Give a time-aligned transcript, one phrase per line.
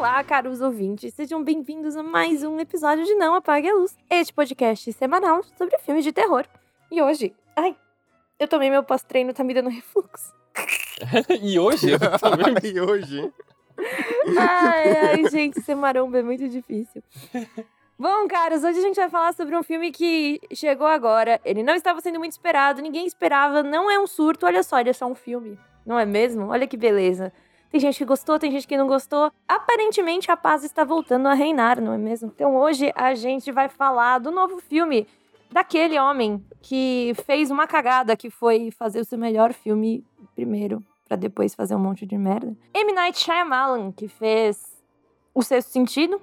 [0.00, 4.32] Olá, caros ouvintes, sejam bem-vindos a mais um episódio de Não Apague a Luz, este
[4.32, 6.46] podcast semanal sobre filmes de terror.
[6.90, 7.76] E hoje, ai,
[8.38, 10.32] eu tomei meu pós-treino, tá me dando refluxo.
[11.42, 11.88] e hoje?
[12.18, 12.54] Também...
[12.72, 13.30] e hoje?
[14.38, 17.02] Ai, ai, gente, ser maromba é muito difícil.
[17.98, 21.38] Bom, caras, hoje a gente vai falar sobre um filme que chegou agora.
[21.44, 24.88] Ele não estava sendo muito esperado, ninguém esperava, não é um surto, olha só, ele
[24.88, 25.58] é só um filme.
[25.84, 26.48] Não é mesmo?
[26.48, 27.30] Olha que beleza.
[27.70, 29.30] Tem gente que gostou, tem gente que não gostou.
[29.46, 32.32] Aparentemente a paz está voltando a reinar, não é mesmo?
[32.34, 35.06] Então hoje a gente vai falar do novo filme
[35.52, 41.16] daquele homem que fez uma cagada, que foi fazer o seu melhor filme primeiro, para
[41.16, 42.56] depois fazer um monte de merda.
[42.74, 42.92] M.
[42.92, 44.76] Night Shyamalan, que fez
[45.32, 46.20] O Sexto Sentido,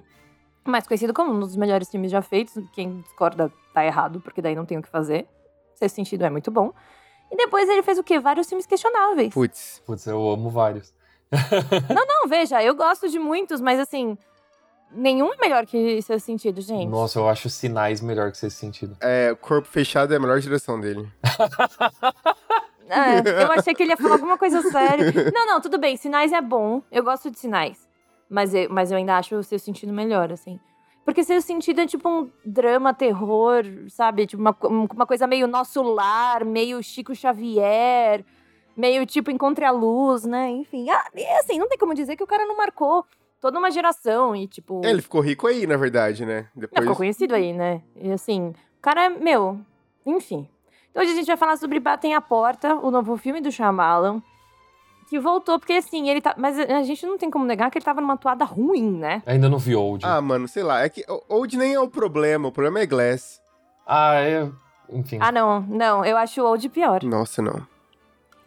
[0.66, 2.62] mais conhecido como um dos melhores filmes já feitos.
[2.74, 5.26] Quem discorda tá errado, porque daí não tem o que fazer.
[5.74, 6.74] Sexto Sentido é muito bom.
[7.30, 8.18] E depois ele fez o quê?
[8.18, 9.32] Vários filmes questionáveis.
[9.32, 9.82] Putz.
[9.86, 10.97] Putz, eu amo vários.
[11.94, 14.16] não, não, veja, eu gosto de muitos, mas assim,
[14.90, 16.88] nenhum é melhor que Sexto Sentido, gente.
[16.88, 18.96] Nossa, eu acho Sinais melhor que Sexto Sentido.
[19.00, 21.06] É, Corpo Fechado é a melhor direção dele.
[22.88, 25.12] é, eu achei que ele ia falar alguma coisa séria.
[25.32, 27.86] Não, não, tudo bem, Sinais é bom, eu gosto de Sinais.
[28.30, 30.58] Mas eu, mas eu ainda acho o Sexto Sentido melhor, assim.
[31.04, 34.26] Porque Sexto Sentido é tipo um drama, terror, sabe?
[34.26, 38.24] Tipo uma, uma coisa meio Nosso Lar, meio Chico Xavier
[38.78, 40.48] meio tipo Encontre a Luz, né?
[40.50, 43.04] Enfim, ah, e assim, não tem como dizer que o cara não marcou
[43.40, 44.80] toda uma geração e tipo.
[44.84, 46.46] É, ele ficou rico aí, na verdade, né?
[46.54, 46.82] Depois...
[46.82, 47.82] ficou conhecido aí, né?
[47.96, 49.60] E assim, o cara é, meu,
[50.06, 50.48] enfim.
[50.90, 54.22] Então hoje a gente vai falar sobre Batem a Porta, o novo filme do Shyamalan.
[55.08, 56.34] Que voltou, porque assim, ele tá.
[56.36, 59.22] Mas a gente não tem como negar que ele tava numa toada ruim, né?
[59.24, 60.04] Ainda não vi Old.
[60.04, 60.82] Ah, mano, sei lá.
[60.82, 63.40] É que Old nem é o problema, o problema é Glass.
[63.86, 64.50] Ah, é.
[64.90, 65.16] Enfim.
[65.18, 66.04] Ah, não, não.
[66.04, 67.02] Eu acho Old pior.
[67.04, 67.66] Nossa, não.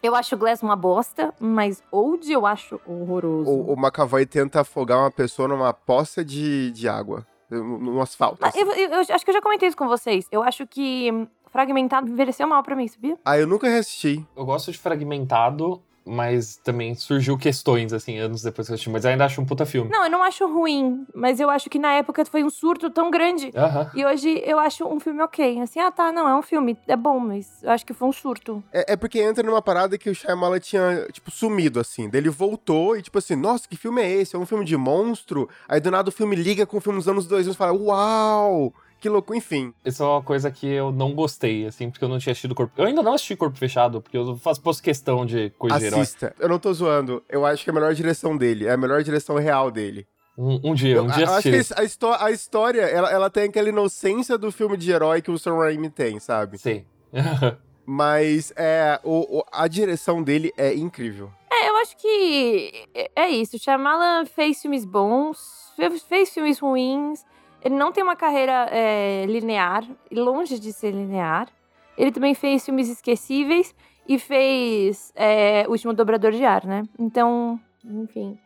[0.02, 3.48] Eu acho Glass uma bosta, mas Old eu acho horroroso.
[3.48, 8.38] O, o McAvoy tenta afogar uma pessoa numa poça de, de água, no, asfalto.
[8.42, 10.26] Ah, eu, eu, eu, acho que eu já comentei isso com vocês.
[10.32, 11.08] Eu acho que
[11.52, 13.16] Fragmentado envelheceu mal pra mim, sabia?
[13.24, 14.26] Ah, eu nunca reassisti.
[14.34, 18.90] Eu gosto de Fragmentado, mas também surgiu questões, assim, anos depois que eu assisti.
[18.90, 19.90] Mas ainda acho um puta filme.
[19.90, 23.10] Não, eu não acho ruim, mas eu acho que na época foi um surto tão
[23.10, 23.48] grande.
[23.48, 23.90] Uh -huh.
[23.94, 25.60] E hoje eu acho um filme ok.
[25.60, 28.12] Assim, ah, tá, não, é um filme, é bom, mas eu acho que foi um
[28.12, 28.62] surto.
[28.72, 32.08] É, é porque entra numa parada que o Shyamalan tinha, tipo, sumido, assim.
[32.08, 34.36] Daí ele voltou e, tipo assim, nossa, que filme é esse?
[34.36, 35.48] É um filme de monstro?
[35.68, 38.72] Aí do nada o filme liga com o filme dos anos 2000 e fala, uau!
[39.02, 39.74] Que louco, enfim.
[39.84, 42.72] Isso é uma coisa que eu não gostei, assim, porque eu não tinha assistido Corpo...
[42.80, 46.32] Eu ainda não assisti Corpo Fechado, porque eu faço posto questão de coisa de Assista.
[46.38, 47.20] Eu não tô zoando.
[47.28, 48.68] Eu acho que é a melhor direção dele.
[48.68, 50.06] É a melhor direção real dele.
[50.38, 53.44] Um, um dia, um dia eu, acho que a, histó a história, ela, ela tem
[53.44, 56.56] aquela inocência do filme de herói que o Sam Raimi tem, sabe?
[56.58, 56.84] Sim.
[57.84, 61.28] Mas é, o, o, a direção dele é incrível.
[61.50, 63.58] É, eu acho que é, é isso.
[63.58, 65.72] Shyamalan fez filmes bons,
[66.08, 67.24] fez filmes ruins.
[67.64, 71.48] Ele não tem uma carreira é, linear, longe de ser linear.
[71.96, 73.74] Ele também fez filmes esquecíveis
[74.08, 76.82] e fez é, O Último Dobrador de Ar, né?
[76.98, 78.36] Então, enfim.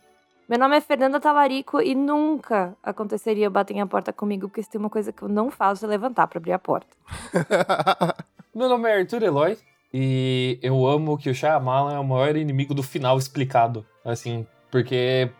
[0.48, 4.78] Meu nome é Fernanda Talarico e nunca aconteceria bater a porta comigo, porque se tem
[4.78, 6.94] uma coisa que eu não faço é levantar para abrir a porta.
[8.54, 9.58] Meu nome é Arthur Eloy
[9.92, 13.84] e eu amo que o Shyamalan é o maior inimigo do final explicado.
[14.04, 15.30] Assim, porque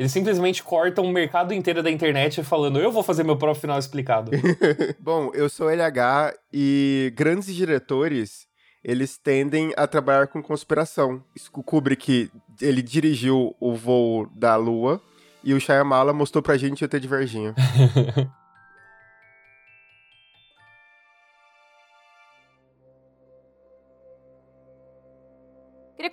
[0.00, 3.78] eles simplesmente cortam o mercado inteiro da internet falando, eu vou fazer meu próprio final
[3.78, 4.30] explicado.
[4.98, 8.46] Bom, eu sou LH e grandes diretores,
[8.82, 11.22] eles tendem a trabalhar com conspiração.
[11.52, 12.30] O Kubrick,
[12.62, 15.02] ele dirigiu o voo da Lua
[15.44, 17.54] e o Shyamala mostrou pra gente o ET de Varginha.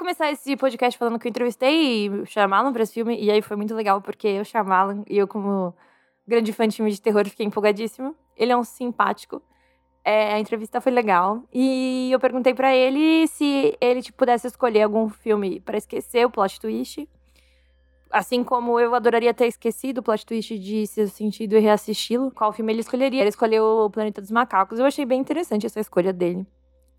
[0.07, 3.57] começar esse podcast falando que eu entrevistei o Shyamalan para esse filme, e aí foi
[3.57, 5.75] muito legal, porque eu, Shyamalan, e eu como
[6.25, 8.15] grande fã de filme de terror, fiquei empolgadíssima.
[8.37, 9.41] Ele é um simpático.
[10.05, 11.43] É, a entrevista foi legal.
[11.53, 16.29] E eu perguntei para ele se ele tipo, pudesse escolher algum filme para esquecer o
[16.29, 17.05] plot twist.
[18.09, 22.53] Assim como eu adoraria ter esquecido o plot twist de Seu Sentido e reassisti-lo, qual
[22.53, 23.19] filme ele escolheria?
[23.19, 24.79] Ele escolheu O Planeta dos Macacos.
[24.79, 26.47] Eu achei bem interessante essa escolha dele.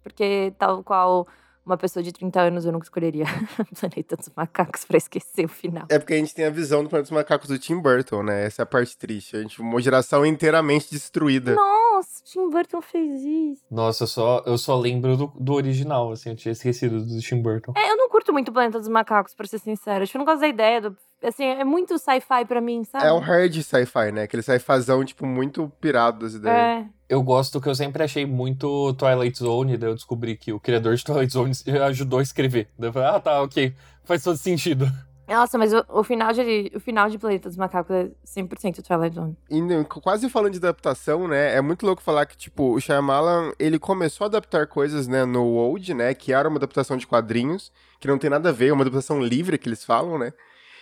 [0.02, 1.26] Porque, tal qual
[1.68, 3.24] uma pessoa de 30 anos eu nunca escolheria
[3.78, 5.84] Planeta dos Macacos pra esquecer o final.
[5.88, 8.46] É porque a gente tem a visão do Planeta dos Macacos do Tim Burton, né?
[8.46, 9.36] Essa é a parte triste.
[9.36, 11.54] A gente uma geração inteiramente destruída.
[11.54, 13.62] Nossa, Tim Burton fez isso.
[13.70, 17.42] Nossa, eu só, eu só lembro do, do original, assim, eu tinha esquecido do Tim
[17.42, 17.72] Burton.
[17.76, 20.02] É, eu não curto muito Planeta dos Macacos, pra ser sincera.
[20.02, 23.06] Acho que eu não gosto da ideia do assim, é muito sci-fi pra mim, sabe?
[23.06, 24.22] É um hard sci-fi, né?
[24.22, 26.84] Aquele sci-fizão, tipo, muito pirado das ideias.
[26.84, 26.86] É.
[27.08, 30.94] Eu gosto que eu sempre achei muito Twilight Zone, daí eu descobri que o criador
[30.94, 31.52] de Twilight Zone
[31.86, 32.68] ajudou a escrever.
[32.78, 33.74] Daí eu falei, ah, tá, ok.
[34.04, 34.86] Faz todo sentido.
[35.28, 39.14] Nossa, mas o, o final de o final de Planeta dos Macacos é 100% Twilight
[39.14, 39.36] Zone.
[39.50, 41.54] E né, quase falando de adaptação, né?
[41.54, 45.44] É muito louco falar que, tipo, o Shyamalan, ele começou a adaptar coisas, né, no
[45.44, 46.14] Old, né?
[46.14, 47.70] Que era uma adaptação de quadrinhos,
[48.00, 50.32] que não tem nada a ver, é uma adaptação livre que eles falam, né?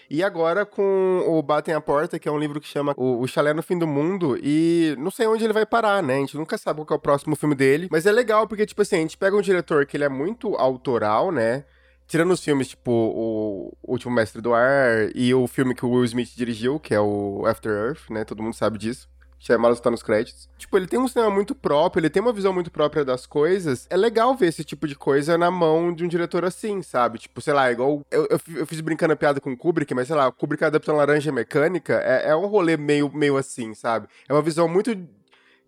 [0.09, 3.53] E agora com o Batem a Porta, que é um livro que chama O, Chalé
[3.53, 6.17] no Fim do Mundo, e não sei onde ele vai parar, né?
[6.17, 8.83] A gente nunca sabe qual é o próximo filme dele, mas é legal porque, tipo
[8.83, 11.65] assim, a gente pega um diretor que ele é muito autoral, né?
[12.07, 16.05] Tirando os filmes, tipo, o Último Mestre do Ar e o filme que o Will
[16.05, 18.25] Smith dirigiu, que é o After Earth, né?
[18.25, 19.09] Todo mundo sabe disso.
[19.39, 20.49] Shyamalan está nos créditos.
[20.59, 23.87] Tipo, ele tem um cinema muito próprio, ele tem uma visão muito própria das coisas.
[23.91, 27.19] É legal ver esse tipo de coisa na mão de um diretor assim, sabe?
[27.19, 28.03] Tipo, sei lá, igual.
[28.11, 30.65] Eu, eu, eu fiz brincando a piada com o Kubrick, mas sei lá, o Kubrick
[30.65, 34.09] adaptando Laranja Mecânica é, é um rolê meio, meio assim, sabe?
[34.29, 34.97] É uma visão muito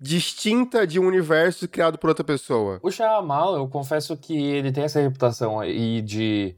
[0.01, 2.79] distinta de um universo criado por outra pessoa.
[2.83, 6.55] O Shyamalan, eu confesso que ele tem essa reputação aí de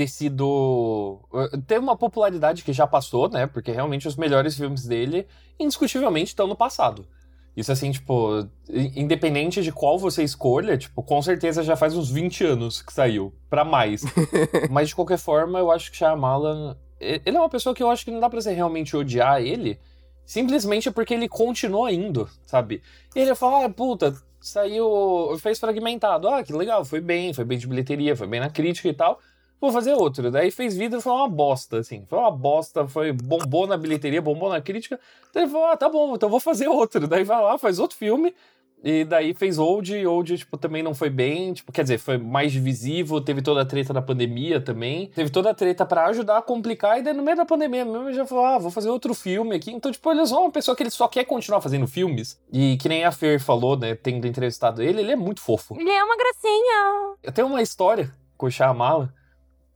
[0.00, 1.20] ter sido.
[1.34, 3.46] Eh, ter uma popularidade que já passou, né?
[3.46, 5.26] Porque realmente os melhores filmes dele,
[5.58, 7.06] indiscutivelmente, estão no passado.
[7.54, 12.44] Isso assim, tipo, independente de qual você escolha, tipo, com certeza já faz uns 20
[12.44, 14.02] anos que saiu, para mais.
[14.70, 18.04] Mas de qualquer forma, eu acho que Shyamalan, ele é uma pessoa que eu acho
[18.04, 19.78] que não dá pra você realmente odiar ele,
[20.24, 22.82] simplesmente porque ele continua indo, sabe?
[23.14, 27.58] E ele fala, ah, puta, saiu, fez fragmentado, ah, que legal, foi bem, foi bem
[27.58, 29.20] de bilheteria, foi bem na crítica e tal
[29.60, 30.30] vou fazer outro.
[30.30, 32.04] Daí fez vida e foi uma bosta, assim.
[32.08, 34.98] Foi uma bosta, foi bombou na bilheteria, bombou na crítica.
[35.34, 37.06] Daí ele falou, ah, tá bom, então vou fazer outro.
[37.06, 38.34] Daí vai lá, faz outro filme.
[38.82, 42.16] E daí fez Old, e Old, tipo, também não foi bem, tipo, quer dizer, foi
[42.16, 46.38] mais divisivo, teve toda a treta da pandemia também, teve toda a treta para ajudar
[46.38, 48.88] a complicar, e daí no meio da pandemia mesmo ele já falou, ah, vou fazer
[48.88, 51.60] outro filme aqui, então, tipo, ele é só uma pessoa que ele só quer continuar
[51.60, 55.42] fazendo filmes, e que nem a Fer falou, né, tendo entrevistado ele, ele é muito
[55.42, 55.76] fofo.
[55.78, 57.16] Ele é uma gracinha.
[57.22, 59.12] Eu tenho uma história com o Shyamala,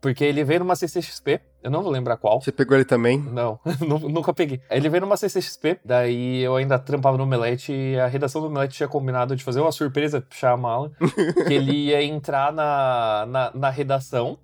[0.04, 2.38] porque ele veio numa CCXP, eu não vou lembrar qual.
[2.38, 3.18] Você pegou ele também?
[3.18, 4.60] Não, nunca peguei.
[4.68, 8.76] Ele veio numa CCXP, daí eu ainda trampava no Omelete e a redação do Omelete
[8.76, 10.92] tinha combinado de fazer uma surpresa, puxar a mala,
[11.48, 14.38] que ele ia entrar na, na, na redação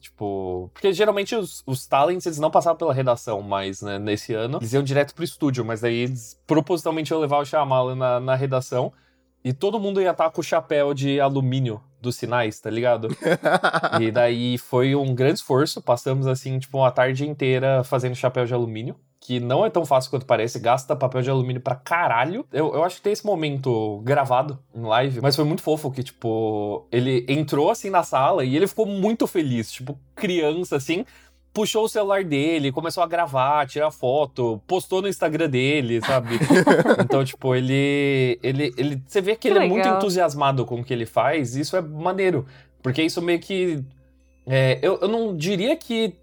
[0.00, 3.96] Tipo, porque geralmente os, os talents eles não passavam pela redação mais, né?
[3.96, 7.94] Nesse ano, eles iam direto pro estúdio, mas daí eles propositalmente iam levar o Shyamalan
[7.94, 8.92] na, na redação
[9.44, 13.08] e todo mundo ia estar com o chapéu de alumínio dos sinais, tá ligado?
[14.00, 15.82] e daí foi um grande esforço.
[15.82, 18.96] Passamos, assim, tipo, uma tarde inteira fazendo chapéu de alumínio.
[19.20, 22.44] Que não é tão fácil quanto parece, gasta papel de alumínio pra caralho.
[22.52, 26.02] Eu, eu acho que tem esse momento gravado em live, mas foi muito fofo que,
[26.02, 31.06] tipo, ele entrou assim na sala e ele ficou muito feliz, tipo, criança assim
[31.54, 36.34] puxou o celular dele, começou a gravar, tirar foto, postou no Instagram dele, sabe?
[37.00, 39.02] então, tipo, ele, ele, ele.
[39.06, 39.78] Você vê que, que ele legal.
[39.78, 42.44] é muito entusiasmado com o que ele faz, e isso é maneiro.
[42.82, 43.82] Porque isso meio que.
[44.46, 46.14] É, eu, eu não diria que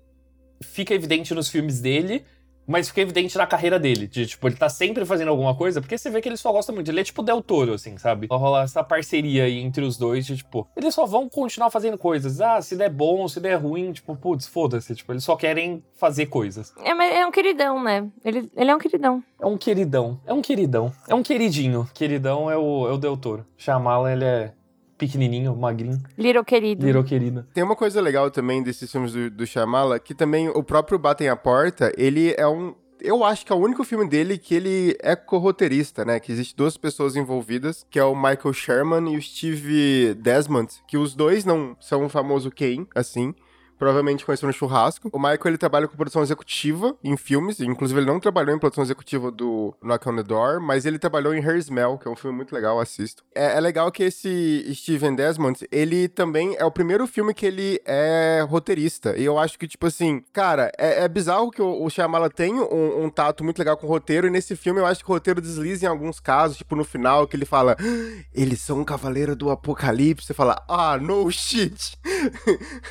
[0.61, 2.23] fica evidente nos filmes dele,
[2.67, 4.07] mas fica evidente na carreira dele.
[4.07, 6.71] De, tipo, ele tá sempre fazendo alguma coisa, porque você vê que ele só gosta
[6.71, 6.89] muito.
[6.89, 8.27] Ele é tipo Del Toro, assim, sabe?
[8.27, 11.97] Vai rolar essa parceria aí entre os dois, de, tipo, eles só vão continuar fazendo
[11.97, 12.39] coisas.
[12.41, 14.95] Ah, se der bom, se der ruim, tipo, putz, foda-se.
[14.95, 16.73] Tipo, eles só querem fazer coisas.
[16.83, 18.07] É, mas é um queridão, né?
[18.23, 19.23] Ele, ele é um queridão.
[19.39, 20.19] É um queridão.
[20.25, 20.91] É um queridão.
[21.07, 21.89] É um queridinho.
[21.93, 23.45] Queridão é o, é o Del Toro.
[23.57, 24.53] Chamá-la, ele é
[25.01, 25.99] pequenininho, magrinho.
[26.15, 26.85] Little querido.
[26.85, 27.47] Little querida.
[27.51, 31.27] Tem uma coisa legal também desses filmes do, do Shyamala, que também o próprio Batem
[31.27, 34.95] a Porta, ele é um eu acho que é o único filme dele que ele
[35.01, 36.19] é co-roteirista, né?
[36.19, 40.99] Que existe duas pessoas envolvidas, que é o Michael Sherman e o Steve Desmond, que
[40.99, 43.33] os dois não são o famoso Kane, assim
[43.81, 45.09] provavelmente conheceu no churrasco.
[45.11, 48.83] O Michael, ele trabalha com produção executiva em filmes, inclusive ele não trabalhou em produção
[48.83, 52.15] executiva do Knock on the Door, mas ele trabalhou em Her Smell, que é um
[52.15, 53.23] filme muito legal, assisto.
[53.33, 57.81] É, é legal que esse Steven Desmond, ele também é o primeiro filme que ele
[57.83, 61.89] é roteirista, e eu acho que, tipo assim, cara, é, é bizarro que o, o
[61.89, 65.03] Shyamala tem um, um, tato muito legal com o roteiro, e nesse filme eu acho
[65.03, 68.61] que o roteiro desliza em alguns casos, tipo no final, que ele fala, ah, eles
[68.61, 71.97] são um cavaleiro do apocalipse, você fala, ah, no shit.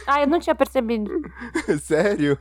[0.05, 1.11] Ah, eu não tinha percebido percebido.
[1.81, 2.39] Sério?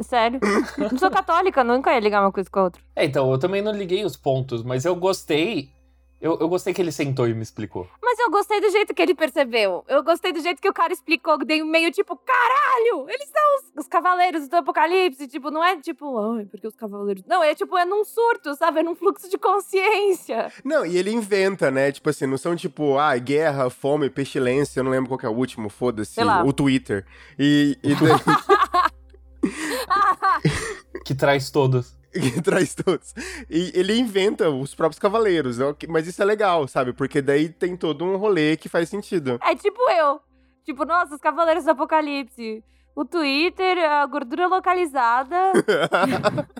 [0.00, 0.40] Sério.
[0.78, 2.82] Não sou católica, nunca ia ligar uma coisa com a outra.
[2.94, 5.70] É, então, eu também não liguei os pontos, mas eu gostei
[6.20, 7.88] eu, eu gostei que ele sentou e me explicou.
[8.02, 9.84] Mas eu gostei do jeito que ele percebeu.
[9.86, 13.08] Eu gostei do jeito que o cara explicou, dei meio tipo, caralho!
[13.08, 15.28] Eles são os, os cavaleiros do apocalipse.
[15.28, 17.22] Tipo, não é tipo, ai, porque os cavaleiros.
[17.26, 18.80] Não, é tipo, é num surto, sabe?
[18.80, 20.52] É num fluxo de consciência.
[20.64, 21.92] Não, e ele inventa, né?
[21.92, 25.38] Tipo assim, não são tipo, ah, guerra, fome, pestilência, eu não lembro qual é o
[25.38, 26.20] último, foda-se.
[26.44, 27.06] O Twitter.
[27.38, 27.78] E.
[27.82, 28.88] e daí...
[31.04, 31.97] que traz todos.
[32.12, 33.14] que traz todos.
[33.48, 35.74] E ele inventa os próprios cavaleiros, né?
[35.88, 36.92] mas isso é legal, sabe?
[36.92, 39.38] Porque daí tem todo um rolê que faz sentido.
[39.42, 40.20] É tipo eu.
[40.64, 42.62] Tipo, nossa, os cavaleiros do apocalipse.
[42.94, 45.52] o Twitter, a gordura localizada,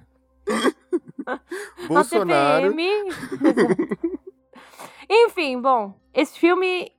[1.26, 1.40] a
[1.86, 2.70] Bolsonaro.
[2.70, 3.10] TPM.
[5.10, 6.97] Enfim, bom, esse filme, é, é,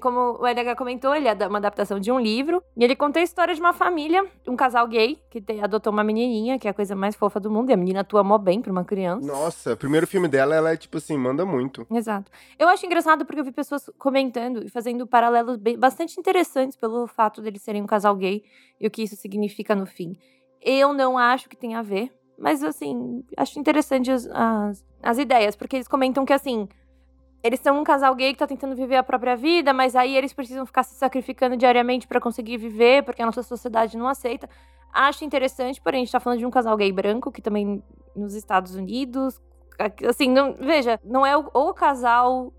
[0.00, 2.62] como o LH comentou, ele é uma adaptação de um livro.
[2.76, 6.04] E ele conta a história de uma família, um casal gay, que te- adotou uma
[6.04, 7.70] menininha, que é a coisa mais fofa do mundo.
[7.70, 9.26] E a menina atua mó bem pra uma criança.
[9.26, 11.86] Nossa, o primeiro filme dela, ela é tipo assim, manda muito.
[11.90, 12.30] Exato.
[12.58, 17.06] Eu acho engraçado porque eu vi pessoas comentando e fazendo paralelos bem- bastante interessantes pelo
[17.06, 18.42] fato deles serem um casal gay
[18.80, 20.16] e o que isso significa no fim.
[20.60, 25.54] Eu não acho que tem a ver, mas assim, acho interessante as, as, as ideias,
[25.56, 26.68] porque eles comentam que assim.
[27.46, 30.32] Eles são um casal gay que tá tentando viver a própria vida, mas aí eles
[30.32, 34.48] precisam ficar se sacrificando diariamente pra conseguir viver, porque a nossa sociedade não aceita.
[34.92, 37.82] Acho interessante, porém, a gente tá falando de um casal gay branco, que também
[38.14, 39.40] nos Estados Unidos.
[40.08, 42.52] Assim, não, veja, não é o, o casal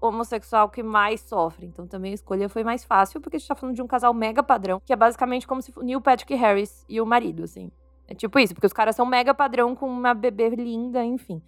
[0.00, 1.66] homossexual que mais sofre.
[1.66, 4.12] Então também a escolha foi mais fácil, porque a gente tá falando de um casal
[4.12, 7.70] mega padrão, que é basicamente como se Neil Patrick Harris e o marido, assim.
[8.06, 11.40] É tipo isso, porque os caras são mega padrão com uma bebê linda, enfim.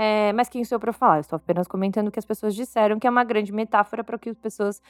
[0.00, 1.16] É, mas quem sou eu pra falar?
[1.16, 4.14] Eu estou apenas comentando o que as pessoas disseram, que é uma grande metáfora para
[4.14, 4.80] o que as pessoas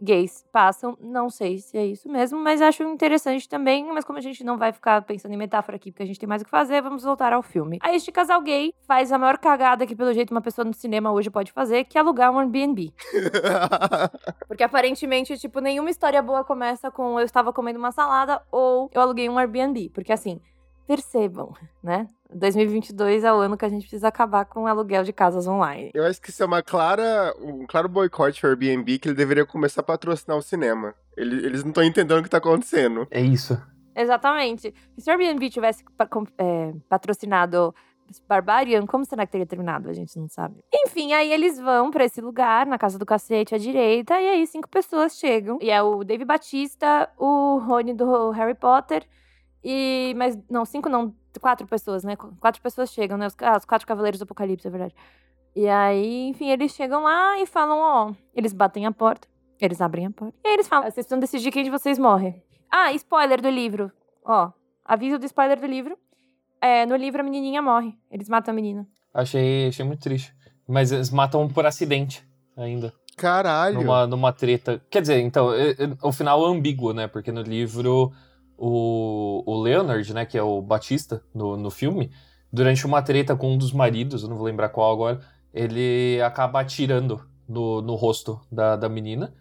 [0.00, 0.96] gays passam.
[1.00, 3.84] Não sei se é isso mesmo, mas acho interessante também.
[3.92, 6.28] Mas como a gente não vai ficar pensando em metáfora aqui, porque a gente tem
[6.28, 7.80] mais o que fazer, vamos voltar ao filme.
[7.82, 11.10] Aí este casal gay faz a maior cagada que, pelo jeito, uma pessoa no cinema
[11.10, 12.94] hoje pode fazer, que é alugar um Airbnb.
[14.46, 19.00] Porque aparentemente, tipo, nenhuma história boa começa com eu estava comendo uma salada ou eu
[19.00, 19.90] aluguei um Airbnb.
[19.92, 20.40] Porque assim,
[20.86, 22.06] percebam, né?
[22.34, 25.90] 2022 é o ano que a gente precisa acabar com o aluguel de casas online.
[25.94, 29.44] Eu acho que isso é uma clara, um claro boicote ao Airbnb que ele deveria
[29.44, 30.94] começar a patrocinar o cinema.
[31.16, 33.06] Ele- eles não estão entendendo o que tá acontecendo.
[33.10, 33.60] É isso.
[33.94, 34.74] Exatamente.
[34.96, 35.84] Se o Airbnb tivesse
[36.38, 37.74] é, patrocinado
[38.28, 39.88] Barbarian, como será que teria terminado?
[39.88, 40.56] A gente não sabe.
[40.74, 44.46] Enfim, aí eles vão pra esse lugar, na casa do cacete à direita, e aí
[44.46, 45.58] cinco pessoas chegam.
[45.62, 49.06] E é o Dave Batista, o Rony do Harry Potter,
[49.62, 50.14] e.
[50.16, 52.16] Mas, não, cinco não, quatro pessoas, né?
[52.16, 53.26] Quatro pessoas chegam, né?
[53.26, 54.94] Os, ah, os quatro Cavaleiros do Apocalipse, é verdade.
[55.54, 58.12] E aí, enfim, eles chegam lá e falam, ó.
[58.34, 59.28] Eles batem a porta,
[59.60, 60.34] eles abrem a porta.
[60.44, 62.42] E aí eles falam, vocês precisam decidir quem de vocês morre.
[62.70, 63.92] Ah, spoiler do livro.
[64.24, 64.50] Ó,
[64.84, 65.96] aviso do spoiler do livro.
[66.60, 67.94] É, no livro a menininha morre.
[68.10, 68.86] Eles matam a menina.
[69.12, 70.34] Achei, achei muito triste.
[70.66, 72.26] Mas eles matam por acidente
[72.56, 72.94] ainda.
[73.16, 73.80] Caralho.
[73.80, 74.82] Numa, numa treta.
[74.88, 77.06] Quer dizer, então, é- é- o final é ambíguo, né?
[77.08, 78.10] Porque no livro,
[78.56, 82.10] o, o Leonard, né, que é o Batista no, no filme,
[82.52, 85.20] durante uma treta com um dos maridos, eu não vou lembrar qual agora,
[85.52, 89.32] ele acaba atirando no, no rosto da, da menina.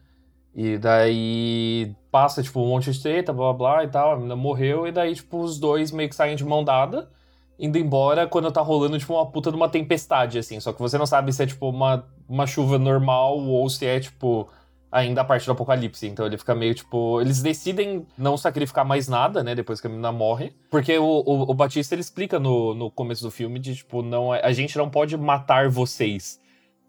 [0.54, 4.36] E daí passa, tipo, um monte de treta, blá blá blá e tal, a menina
[4.36, 7.10] morreu, e daí, tipo, os dois meio que saem de mão dada,
[7.58, 10.60] indo embora quando tá rolando, tipo, uma puta de uma tempestade, assim.
[10.60, 14.00] Só que você não sabe se é, tipo, uma, uma chuva normal ou se é,
[14.00, 14.50] tipo,
[14.92, 16.06] ainda a parte do apocalipse.
[16.08, 17.22] Então ele fica meio, tipo...
[17.22, 20.54] Eles decidem não sacrificar mais nada, né, depois que a menina morre.
[20.70, 24.34] Porque o, o, o Batista, ele explica no, no começo do filme de, tipo, não,
[24.36, 26.40] é- a gente não pode matar vocês.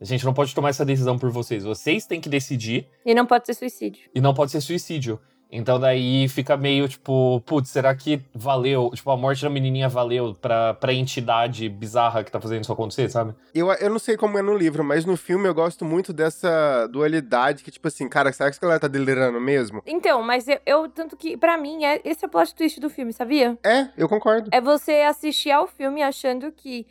[0.01, 1.63] A gente não pode tomar essa decisão por vocês.
[1.63, 4.11] Vocês têm que decidir E não pode ser suicídio.
[4.13, 5.21] e não pode ser suicídio.
[5.55, 8.91] Então daí fica meio tipo, putz, será que valeu?
[8.95, 13.11] Tipo, a morte da menininha valeu pra, pra entidade bizarra que tá fazendo isso acontecer,
[13.11, 13.35] sabe?
[13.55, 16.87] Eu, eu não sei como é no livro, mas no filme eu gosto muito dessa
[16.87, 19.83] dualidade que, tipo assim, cara, será que essa galera tá delirando mesmo?
[19.85, 22.89] Então, mas eu, eu- tanto que, pra mim, é, esse é o plot twist do
[22.89, 23.59] filme, sabia?
[23.63, 24.49] É, eu concordo.
[24.53, 26.87] É você assistir ao filme achando que.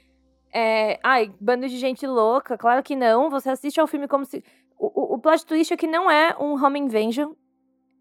[0.54, 2.58] É, ai, bando de gente louca.
[2.58, 3.30] Claro que não.
[3.30, 4.44] Você assiste ao filme como se.
[4.78, 7.32] O, o, o plot twist é que não é um Home Invasion.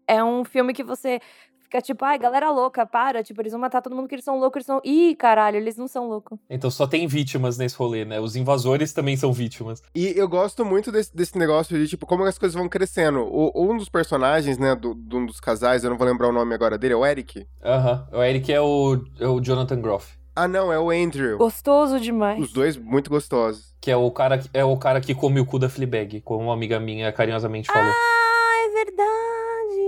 [0.07, 1.19] É um filme que você
[1.63, 3.23] fica tipo, ai, galera louca, para.
[3.23, 4.57] Tipo, eles vão matar todo mundo que eles são loucos.
[4.57, 4.81] Eles são.
[4.83, 6.37] Ih, caralho, eles não são loucos.
[6.49, 8.19] Então só tem vítimas nesse rolê, né?
[8.19, 9.81] Os invasores também são vítimas.
[9.95, 13.21] E eu gosto muito desse, desse negócio de, tipo, como as coisas vão crescendo.
[13.21, 16.33] O, um dos personagens, né, do, de um dos casais, eu não vou lembrar o
[16.33, 17.47] nome agora dele, é o Eric?
[17.63, 18.05] Aham.
[18.11, 20.19] O Eric é o, é o Jonathan Groff.
[20.35, 21.37] Ah, não, é o Andrew.
[21.37, 22.39] Gostoso demais.
[22.41, 23.73] Os dois muito gostosos.
[23.81, 26.45] Que é o cara, que- é o cara que come o cu da Fleabag, como
[26.45, 27.91] uma amiga minha carinhosamente falou.
[27.91, 28.30] Ah, é.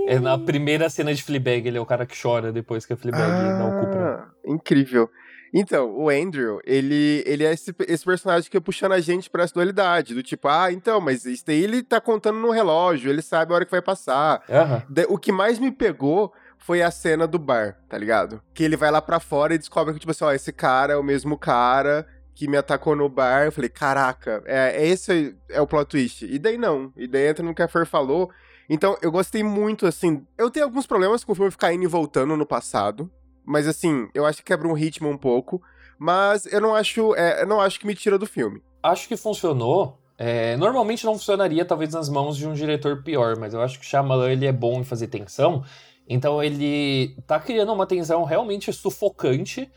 [0.06, 2.96] É na primeira cena de Fleabag, ele é o cara que chora depois que a
[2.96, 3.26] Fleabag
[3.58, 4.04] dá o cu pra.
[4.14, 5.08] Ah, incrível.
[5.56, 9.44] Então, o Andrew, ele, ele é esse, esse personagem que é puxando a gente pra
[9.44, 10.12] essa dualidade.
[10.14, 13.54] Do tipo, ah, então, mas isso daí ele tá contando no relógio, ele sabe a
[13.56, 14.42] hora que vai passar.
[14.90, 18.42] Da- O que mais me pegou foi a cena do bar, tá ligado?
[18.52, 20.96] Que ele vai lá pra fora e descobre que, tipo assim, ó, esse cara é
[20.96, 23.44] o mesmo cara que me atacou no bar.
[23.44, 26.24] Eu falei, caraca, é, é esse é o plot twist.
[26.26, 26.92] E daí não.
[26.96, 28.28] E daí entra no que a Fer falou.
[28.68, 30.26] Então, eu gostei muito, assim.
[30.38, 33.10] Eu tenho alguns problemas com o filme ficar indo e voltando no passado.
[33.44, 35.62] Mas, assim, eu acho que quebra um ritmo um pouco.
[35.98, 37.14] Mas eu não acho.
[37.14, 38.62] é, eu não acho que me tira do filme.
[38.82, 39.98] Acho que funcionou.
[40.16, 43.84] É, normalmente não funcionaria, talvez, nas mãos de um diretor pior, mas eu acho que
[43.84, 45.64] Shyamalan ele é bom em fazer tensão.
[46.08, 49.70] Então ele tá criando uma tensão realmente sufocante.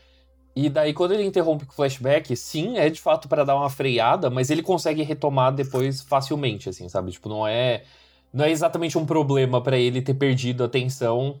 [0.54, 3.70] E daí, quando ele interrompe com o flashback, sim, é de fato para dar uma
[3.70, 7.12] freada, mas ele consegue retomar depois facilmente, assim, sabe?
[7.12, 7.84] Tipo, não é.
[8.32, 11.40] Não é exatamente um problema para ele ter perdido a atenção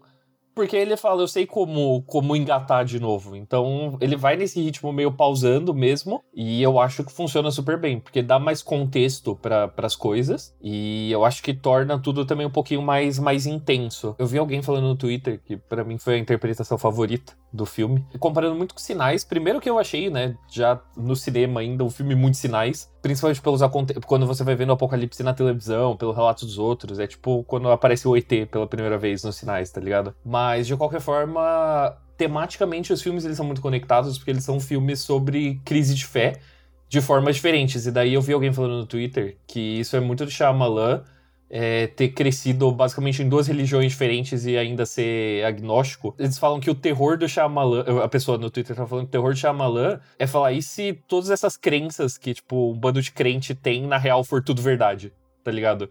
[0.58, 3.36] porque ele fala, eu sei como, como engatar de novo.
[3.36, 8.00] Então, ele vai nesse ritmo meio pausando mesmo, e eu acho que funciona super bem,
[8.00, 12.50] porque dá mais contexto para as coisas, e eu acho que torna tudo também um
[12.50, 14.16] pouquinho mais, mais intenso.
[14.18, 18.04] Eu vi alguém falando no Twitter, que para mim foi a interpretação favorita do filme,
[18.18, 19.24] comparando muito com Sinais.
[19.24, 23.60] Primeiro que eu achei, né, já no cinema ainda, um filme muito Sinais, principalmente pelos
[24.06, 27.70] quando você vai vendo o Apocalipse na televisão, pelo relato dos outros, é tipo quando
[27.70, 30.14] aparece o ET pela primeira vez nos Sinais, tá ligado?
[30.24, 34.58] Mas mas, de qualquer forma, tematicamente os filmes eles são muito conectados porque eles são
[34.58, 36.40] filmes sobre crise de fé
[36.88, 37.84] de formas diferentes.
[37.84, 41.02] E daí eu vi alguém falando no Twitter que isso é muito do Shyamalan
[41.50, 46.14] é, ter crescido basicamente em duas religiões diferentes e ainda ser agnóstico.
[46.18, 49.12] Eles falam que o terror do Shyamalan, a pessoa no Twitter tá falando que o
[49.12, 53.12] terror do Shyamalan é falar, e se todas essas crenças que, tipo, um bando de
[53.12, 55.12] crente tem, na real, for tudo verdade,
[55.44, 55.90] tá ligado?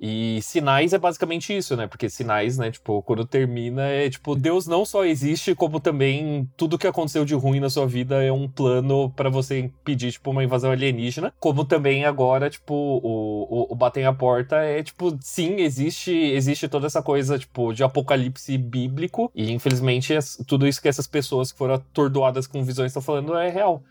[0.00, 1.88] E sinais é basicamente isso, né?
[1.88, 6.78] Porque sinais, né, tipo, quando termina é tipo, Deus não só existe, como também tudo
[6.78, 10.44] que aconteceu de ruim na sua vida é um plano para você impedir, tipo, uma
[10.44, 11.32] invasão alienígena.
[11.40, 16.68] Como também agora, tipo, o, o, o Batem a Porta é, tipo, sim, existe, existe
[16.68, 19.30] toda essa coisa, tipo, de apocalipse bíblico.
[19.34, 20.14] E infelizmente
[20.46, 23.82] tudo isso que essas pessoas que foram atordoadas com visões estão falando é real.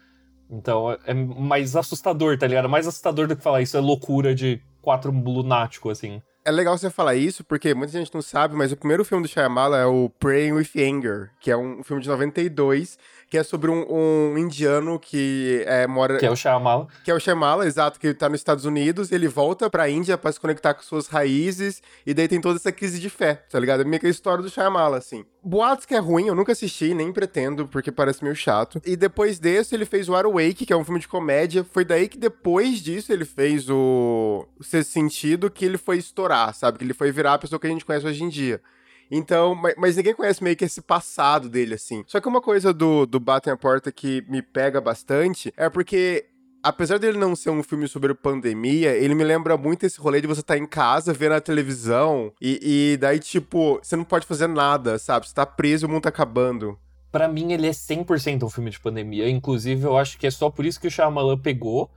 [0.50, 2.70] Então é mais assustador, tá ligado?
[2.70, 6.22] Mais assustador do que falar isso é loucura de quatro lunático, assim.
[6.48, 9.28] É legal você falar isso, porque muita gente não sabe, mas o primeiro filme do
[9.28, 12.98] Shyamala é o Praying with Anger, que é um filme de 92,
[13.30, 16.18] que é sobre um, um indiano que é, mora...
[16.18, 16.88] Que é o Shyamala.
[17.04, 20.32] Que é o Shyamala, exato, que tá nos Estados Unidos, ele volta pra Índia para
[20.32, 23.82] se conectar com suas raízes, e daí tem toda essa crise de fé, tá ligado?
[23.82, 25.26] É meio que a história do Shyamala, assim.
[25.44, 28.82] Boatos que é ruim, eu nunca assisti, nem pretendo, porque parece meio chato.
[28.86, 31.64] E depois desse, ele fez o Awake, que é um filme de comédia.
[31.64, 36.78] Foi daí que depois disso ele fez o Sexto Sentido, que ele foi estourar, sabe?
[36.78, 38.62] Que ele foi virar a pessoa que a gente conhece hoje em dia.
[39.10, 42.04] Então, mas, mas, ninguém conhece meio que esse passado dele, assim.
[42.08, 46.26] Só que uma coisa do, do Batem a Porta que me pega bastante é porque
[46.62, 50.28] apesar dele não ser um filme sobre pandemia, ele me lembra muito esse rolê de
[50.28, 52.60] você estar tá em casa, vendo a televisão, e,
[52.94, 55.28] e, daí, tipo, você não pode fazer nada, sabe?
[55.28, 56.78] Você tá preso o mundo tá acabando.
[57.10, 59.30] Para mim, ele é 100% um filme de pandemia.
[59.30, 61.90] Inclusive, eu acho que é só por isso que o Shyamalan pegou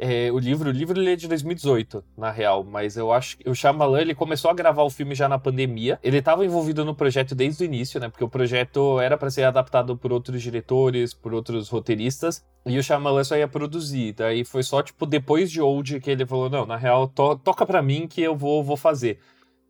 [0.00, 3.48] é, o livro, o livro ele é de 2018, na real, mas eu acho que
[3.48, 5.98] o Shyamalan ele começou a gravar o filme já na pandemia.
[6.02, 8.08] Ele estava envolvido no projeto desde o início, né?
[8.08, 12.82] Porque o projeto era para ser adaptado por outros diretores, por outros roteiristas, e o
[12.82, 14.14] Shyamalan só ia produzir.
[14.14, 17.66] Daí foi só tipo depois de Old que ele falou: "Não, na real, to toca
[17.66, 19.18] para mim que eu vou vou fazer".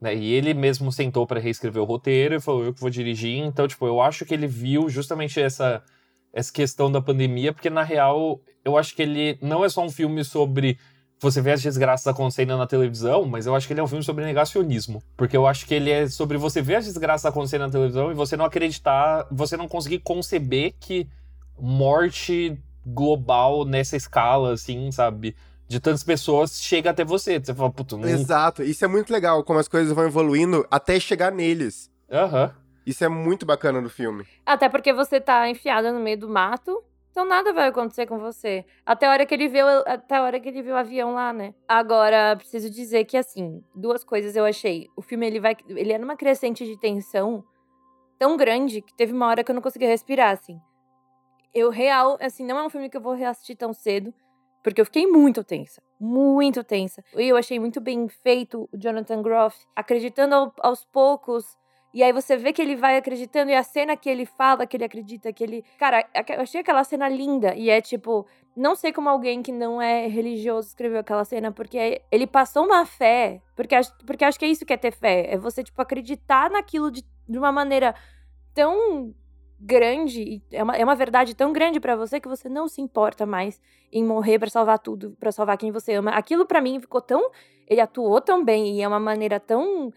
[0.00, 0.14] Né?
[0.14, 3.38] E ele mesmo sentou para reescrever o roteiro e falou: "Eu que vou dirigir".
[3.38, 5.82] Então, tipo, eu acho que ele viu justamente essa
[6.32, 9.90] essa questão da pandemia, porque na real eu acho que ele não é só um
[9.90, 10.78] filme sobre
[11.20, 14.02] você ver as desgraças acontecendo na televisão, mas eu acho que ele é um filme
[14.02, 15.02] sobre negacionismo.
[15.16, 18.14] Porque eu acho que ele é sobre você ver as desgraças acontecendo na televisão e
[18.14, 21.06] você não acreditar, você não conseguir conceber que
[21.58, 25.36] morte global nessa escala, assim, sabe?
[25.68, 27.38] De tantas pessoas chega até você.
[27.38, 28.08] Você fala, puto, não...
[28.08, 28.62] Exato.
[28.62, 31.90] Isso é muito legal, como as coisas vão evoluindo até chegar neles.
[32.10, 32.44] Aham.
[32.44, 32.59] Uhum.
[32.86, 34.26] Isso é muito bacana no filme.
[34.44, 38.64] Até porque você tá enfiada no meio do mato, então nada vai acontecer com você.
[38.86, 41.32] Até a hora que ele viu, até a hora que ele viu o avião lá,
[41.32, 41.54] né?
[41.68, 44.88] Agora, preciso dizer que assim, duas coisas eu achei.
[44.96, 47.44] O filme ele vai, ele é numa crescente de tensão
[48.18, 50.60] tão grande que teve uma hora que eu não conseguia respirar, assim.
[51.54, 54.14] Eu real, assim, não é um filme que eu vou reassistir tão cedo,
[54.62, 57.02] porque eu fiquei muito tensa, muito tensa.
[57.16, 61.58] E eu achei muito bem feito o Jonathan Groff, acreditando ao, aos poucos
[61.92, 64.76] e aí você vê que ele vai acreditando, e a cena que ele fala, que
[64.76, 65.64] ele acredita, que ele.
[65.76, 67.54] Cara, eu achei aquela cena linda.
[67.56, 68.26] E é tipo,
[68.56, 72.86] não sei como alguém que não é religioso escreveu aquela cena, porque ele passou uma
[72.86, 73.42] fé.
[73.56, 73.74] Porque,
[74.06, 75.34] porque acho que é isso que é ter fé.
[75.34, 77.94] É você, tipo, acreditar naquilo de, de uma maneira
[78.54, 79.12] tão
[79.60, 83.26] grande, é uma, é uma verdade tão grande para você que você não se importa
[83.26, 83.60] mais
[83.92, 86.12] em morrer para salvar tudo, para salvar quem você ama.
[86.12, 87.30] Aquilo para mim ficou tão.
[87.66, 89.92] Ele atuou tão bem e é uma maneira tão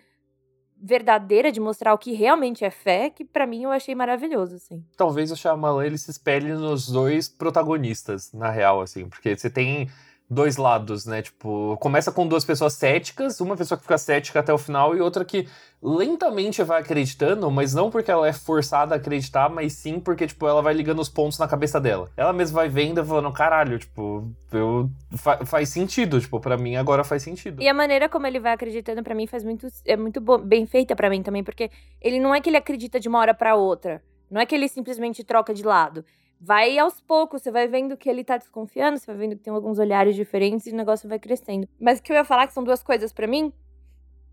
[0.83, 4.83] verdadeira de mostrar o que realmente é fé, que para mim eu achei maravilhoso, assim.
[4.97, 9.89] Talvez o Shyamalan ele se espelhe nos dois protagonistas, na real, assim, porque você tem
[10.29, 11.21] dois lados, né?
[11.21, 15.01] Tipo, começa com duas pessoas céticas, uma pessoa que fica cética até o final e
[15.01, 15.47] outra que
[15.81, 20.47] lentamente vai acreditando, mas não porque ela é forçada a acreditar, mas sim porque, tipo,
[20.47, 22.09] ela vai ligando os pontos na cabeça dela.
[22.15, 26.77] Ela mesma vai vendo e falando, caralho, tipo, eu, fa faz sentido, tipo, para mim
[26.77, 27.61] agora faz sentido.
[27.61, 30.95] E a maneira como ele vai acreditando para mim faz muito, é muito bem feita
[30.95, 31.69] para mim também, porque
[32.01, 34.01] ele não é que ele acredita de uma hora para outra.
[34.31, 36.03] Não é que ele simplesmente troca de lado
[36.39, 39.53] vai aos poucos, você vai vendo que ele tá desconfiando, você vai vendo que tem
[39.53, 41.67] alguns olhares diferentes e o negócio vai crescendo.
[41.79, 43.51] Mas o que eu ia falar que são duas coisas para mim.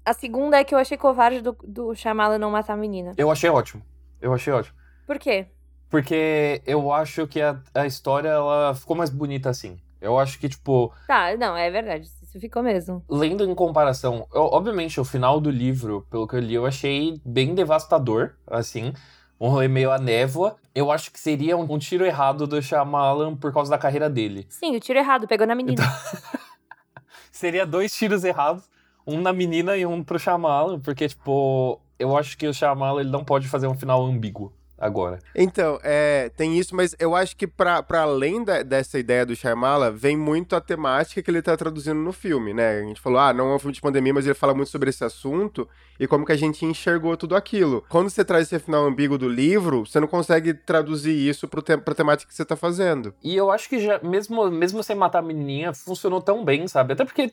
[0.04, 3.12] A segunda é que eu achei covarde do, do Shyamalan não matar a menina.
[3.16, 3.82] Eu achei ótimo.
[4.20, 4.76] Eu achei ótimo.
[5.06, 5.46] Por quê?
[5.88, 9.78] Porque eu acho que a, a história ela ficou mais bonita assim.
[10.00, 10.92] Eu acho que, tipo.
[11.06, 12.08] Tá, não, é verdade.
[12.22, 13.04] Isso ficou mesmo.
[13.08, 17.20] Lendo em comparação, eu, obviamente, o final do livro, pelo que eu li, eu achei
[17.24, 18.94] bem devastador, assim
[19.40, 20.56] um rolê meio a névoa.
[20.74, 24.46] Eu acho que seria um, um tiro errado do Shyamalan por causa da carreira dele.
[24.50, 25.82] Sim, o tiro errado, pegou na menina.
[25.82, 26.40] Então...
[27.32, 28.68] seria dois tiros errados,
[29.06, 33.10] um na menina e um pro Shyamalan, porque, tipo, eu acho que o Shyamalan ele
[33.10, 35.18] não pode fazer um final ambíguo agora.
[35.34, 39.90] Então, é, tem isso, mas eu acho que para além da, dessa ideia do Shyamala,
[39.90, 42.80] vem muito a temática que ele tá traduzindo no filme, né?
[42.80, 44.88] A gente falou, ah, não é um filme de pandemia, mas ele fala muito sobre
[44.88, 47.84] esse assunto e como que a gente enxergou tudo aquilo.
[47.88, 51.76] Quando você traz esse final ambíguo do livro, você não consegue traduzir isso pro te
[51.76, 53.14] pra temática que você tá fazendo.
[53.22, 56.94] E eu acho que já, mesmo, mesmo sem matar a menininha, funcionou tão bem, sabe?
[56.94, 57.32] Até porque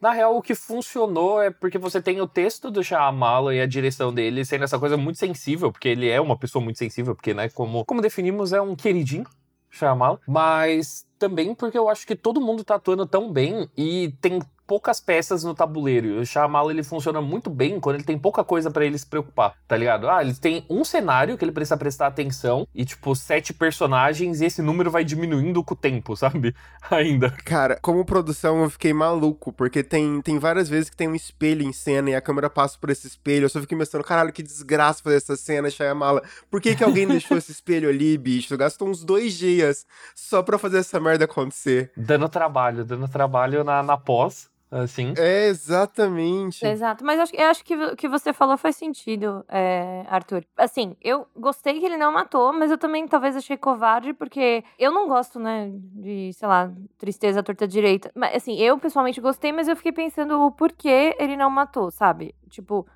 [0.00, 3.66] na real, o que funcionou é porque você tem o texto do Shyamalan e a
[3.66, 7.34] direção dele sendo essa coisa muito sensível, porque ele é uma pessoa muito sensível, porque,
[7.34, 9.26] né, como, como definimos, é um queridinho,
[9.70, 10.18] Shyamalan.
[10.26, 15.00] Mas também porque eu acho que todo mundo tá atuando tão bem e tem poucas
[15.00, 16.06] peças no tabuleiro.
[16.06, 19.04] E o Shyamalan, ele funciona muito bem quando ele tem pouca coisa para ele se
[19.04, 20.08] preocupar, tá ligado?
[20.08, 24.44] Ah, ele tem um cenário que ele precisa prestar atenção e, tipo, sete personagens e
[24.44, 26.54] esse número vai diminuindo com o tempo, sabe?
[26.88, 27.32] Ainda.
[27.44, 31.64] Cara, como produção eu fiquei maluco, porque tem, tem várias vezes que tem um espelho
[31.64, 33.46] em cena e a câmera passa por esse espelho.
[33.46, 36.22] Eu só fiquei pensando, caralho, que desgraça fazer essa cena, Shyamala.
[36.48, 38.56] Por que que alguém deixou esse espelho ali, bicho?
[38.56, 41.90] Gastou uns dois dias só pra fazer essa merda acontecer.
[41.96, 45.14] Dando trabalho, dando trabalho na, na pós assim.
[45.16, 46.64] É, exatamente.
[46.64, 50.44] Exato, mas eu acho, eu acho que o que você falou faz sentido, é, Arthur.
[50.56, 54.92] Assim, eu gostei que ele não matou, mas eu também talvez achei covarde, porque eu
[54.92, 58.10] não gosto, né, de, sei lá, tristeza torta direita.
[58.14, 62.34] Mas, assim, eu pessoalmente gostei, mas eu fiquei pensando o porquê ele não matou, sabe?
[62.48, 62.86] Tipo,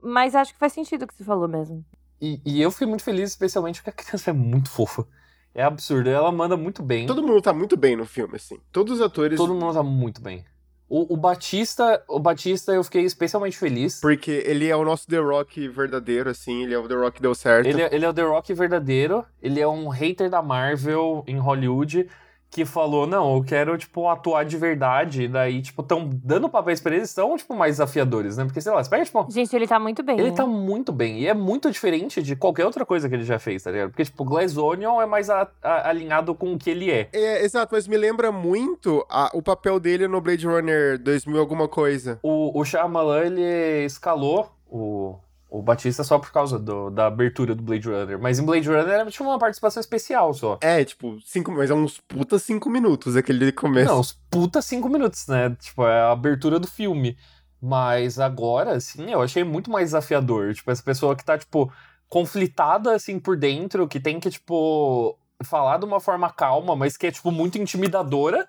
[0.00, 1.84] mas acho que faz sentido o que você falou mesmo.
[2.20, 5.06] E, e eu fiquei muito feliz, especialmente porque a criança é muito fofa.
[5.54, 7.06] É absurdo, ela manda muito bem.
[7.06, 8.58] Todo mundo tá muito bem no filme, assim.
[8.72, 9.36] Todos os atores.
[9.36, 10.44] Todo mundo tá muito bem.
[10.88, 14.00] O, o, Batista, o Batista eu fiquei especialmente feliz.
[14.00, 17.22] Porque ele é o nosso The Rock verdadeiro, assim, ele é o The Rock que
[17.22, 17.66] deu certo.
[17.66, 21.38] Ele, é, ele é o The Rock verdadeiro, ele é um hater da Marvel em
[21.38, 22.06] Hollywood,
[22.54, 25.24] que falou, não, eu quero, tipo, atuar de verdade.
[25.24, 28.44] E daí, tipo, estão dando papéis pra eles, são, tipo, mais desafiadores, né?
[28.44, 29.26] Porque, sei lá, você pega, tipo...
[29.28, 30.20] Gente, ele tá muito bem.
[30.20, 30.36] Ele né?
[30.36, 31.18] tá muito bem.
[31.18, 33.90] E é muito diferente de qualquer outra coisa que ele já fez, tá ligado?
[33.90, 37.08] Porque, tipo, Glass Onion é mais a, a, alinhado com o que ele é.
[37.12, 37.74] É, exato.
[37.74, 42.20] Mas me lembra muito a, o papel dele no Blade Runner 2000 alguma coisa.
[42.22, 45.16] O, o Shyamalan, ele escalou o
[45.54, 48.18] o Batista só por causa do, da abertura do Blade Runner.
[48.18, 50.58] Mas em Blade Runner era tipo uma participação especial só.
[50.60, 53.88] É, tipo, cinco, mas é uns puta cinco minutos aquele começo.
[53.88, 55.56] Não, uns puta cinco minutos, né?
[55.60, 57.16] Tipo, é a abertura do filme.
[57.62, 60.52] Mas agora, assim, eu achei muito mais desafiador.
[60.54, 61.72] Tipo, essa pessoa que tá, tipo,
[62.08, 67.06] conflitada, assim, por dentro, que tem que, tipo, falar de uma forma calma, mas que
[67.06, 68.48] é, tipo, muito intimidadora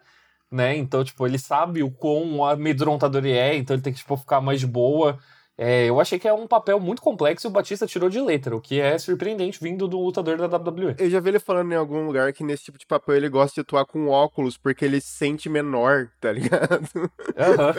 [0.51, 0.77] né?
[0.77, 4.41] Então, tipo, ele sabe o quão amedrontador ele é, então ele tem que, tipo, ficar
[4.41, 5.19] mais de boa.
[5.57, 8.53] É, eu achei que é um papel muito complexo e o Batista tirou de letra,
[8.53, 10.95] o que é surpreendente vindo do lutador da WWE.
[10.99, 13.55] Eu já vi ele falando em algum lugar que nesse tipo de papel ele gosta
[13.55, 17.09] de atuar com óculos porque ele se sente menor, tá ligado?
[17.37, 17.73] Aham.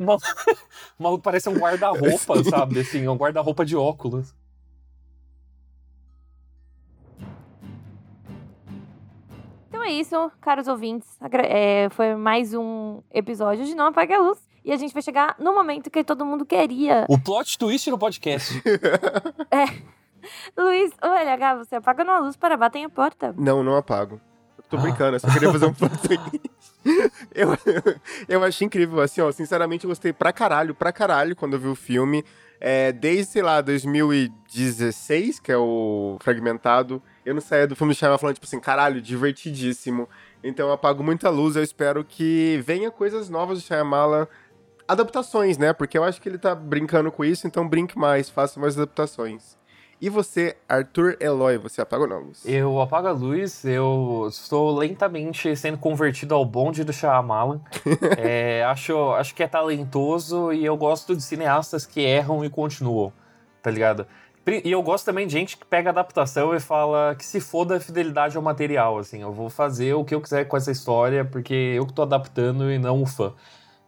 [0.00, 0.16] Uhum.
[0.98, 2.80] o maluco parece um guarda-roupa, sabe?
[2.80, 4.34] Assim, um guarda-roupa de óculos.
[9.68, 11.18] Então é isso, caros ouvintes.
[11.44, 14.38] É, foi mais um episódio de Não Apague a Luz.
[14.66, 17.06] E a gente vai chegar no momento que todo mundo queria.
[17.08, 18.60] O plot twist no podcast.
[19.48, 19.64] é.
[20.60, 23.32] Luiz, o LH, você apaga uma luz para bater a porta?
[23.38, 24.20] Não, não apago.
[24.58, 26.40] Eu tô brincando, eu só queria fazer um plot twist.
[27.32, 27.50] eu,
[28.28, 29.30] eu achei incrível, assim, ó.
[29.30, 32.24] Sinceramente, eu gostei pra caralho, pra caralho quando eu vi o filme.
[32.60, 37.96] É, desde, sei lá, 2016, que é o Fragmentado, eu não saía do filme do
[37.96, 40.08] Shyamalan falando, tipo assim, caralho, divertidíssimo.
[40.42, 44.26] Então eu apago muita luz, eu espero que venha coisas novas do Shyamalan
[44.88, 45.72] adaptações, né?
[45.72, 49.56] Porque eu acho que ele tá brincando com isso, então brinque mais, faça mais adaptações.
[49.98, 52.44] E você, Arthur Eloy, você apaga ou não, Luz?
[52.44, 57.60] Eu apago a luz, eu estou lentamente sendo convertido ao bonde do Shyamalan.
[58.18, 63.10] é, acho, acho que é talentoso e eu gosto de cineastas que erram e continuam,
[63.62, 64.06] tá ligado?
[64.62, 67.80] E eu gosto também de gente que pega adaptação e fala que se foda a
[67.80, 69.22] fidelidade ao material, assim.
[69.22, 72.70] Eu vou fazer o que eu quiser com essa história porque eu que tô adaptando
[72.70, 73.32] e não o fã.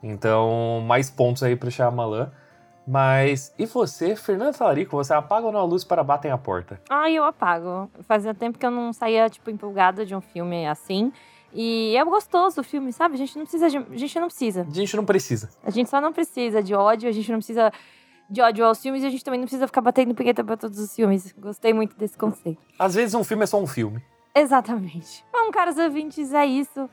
[0.03, 2.31] Então, mais pontos aí pro Shyamalan.
[2.87, 6.81] Mas e você, Fernando Talarico, você apaga ou não a luz para batem a porta?
[6.89, 7.91] Ah, eu apago.
[8.03, 11.13] Fazia tempo que eu não saía, tipo, empolgada de um filme assim.
[11.53, 13.15] E é gostoso o filme, sabe?
[13.15, 14.67] A gente não precisa de, a gente não precisa.
[14.71, 15.51] A gente não precisa.
[15.63, 17.71] A gente só não precisa de ódio, a gente não precisa
[18.31, 20.79] de ódio aos filmes e a gente também não precisa ficar batendo punheta para todos
[20.79, 21.35] os filmes.
[21.39, 22.61] Gostei muito desse conceito.
[22.79, 24.03] Às vezes um filme é só um filme.
[24.35, 25.25] Exatamente.
[25.33, 26.89] Bom, caros ouvintes, é isso.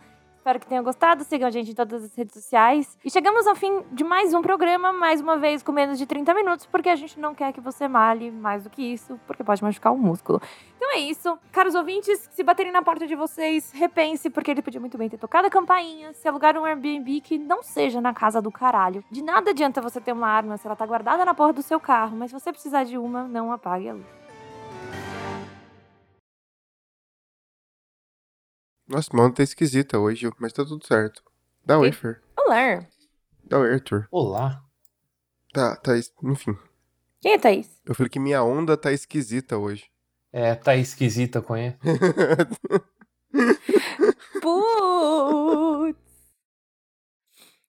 [0.46, 1.24] Espero que tenham gostado.
[1.24, 3.00] Sigam a gente em todas as redes sociais.
[3.04, 6.36] E chegamos ao fim de mais um programa, mais uma vez com menos de 30
[6.36, 9.64] minutos, porque a gente não quer que você male mais do que isso, porque pode
[9.64, 10.40] machucar o músculo.
[10.78, 11.36] Então é isso.
[11.52, 15.18] Caros ouvintes, se baterem na porta de vocês, repense, porque ele podia muito bem ter
[15.18, 19.04] tocado a campainha, se alugar um Airbnb que não seja na casa do caralho.
[19.10, 21.80] De nada adianta você ter uma arma se ela tá guardada na porta do seu
[21.80, 24.25] carro, mas se você precisar de uma, não apague a luz.
[28.88, 31.24] Nossa, mano, tá esquisita hoje, mas tá tudo certo.
[31.66, 32.22] Dá oi, Fer.
[32.38, 32.86] Olá.
[33.44, 34.08] Dá oi, Arthur.
[34.12, 34.64] Olá.
[35.52, 35.94] Tá, tá,
[36.24, 36.56] enfim.
[37.20, 37.82] Quem é Thaís?
[37.84, 39.90] Eu falei que minha onda tá esquisita hoje.
[40.32, 41.78] É, tá esquisita, conhece?
[44.42, 46.00] Putz.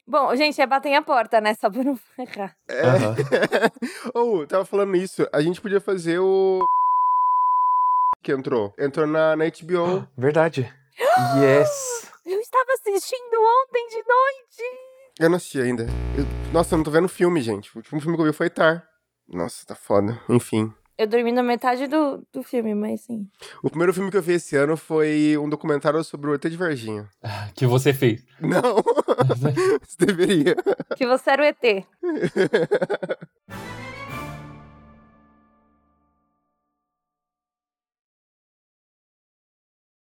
[0.07, 1.55] Bom, gente, é bater a porta, né?
[1.55, 2.55] Só pra não errar.
[2.69, 2.83] É.
[4.13, 5.27] Ou, oh, tava falando isso.
[5.33, 6.65] A gente podia fazer o.
[8.23, 8.75] Que entrou.
[8.79, 10.07] Entrou na, na HBO.
[10.19, 10.73] Verdade.
[11.39, 12.11] Yes!
[12.27, 14.63] Eu estava assistindo ontem de noite.
[15.21, 15.87] Eu não assisti ainda.
[16.19, 16.53] Eu...
[16.53, 17.71] Nossa, eu não tô vendo filme, gente.
[17.73, 18.85] O último filme que eu vi foi Tar.
[19.29, 20.21] Nossa, tá foda.
[20.29, 20.75] Enfim.
[20.99, 23.29] Eu dormi na metade do, do filme, mas sim.
[23.63, 26.57] O primeiro filme que eu vi esse ano foi um documentário sobre o ET de
[26.57, 27.09] Varginha.
[27.55, 28.25] Que você fez.
[28.41, 28.83] Não.
[29.87, 30.57] você deveria.
[30.97, 31.87] Que você era o ET.